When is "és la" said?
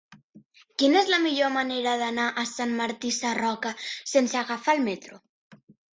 1.01-1.19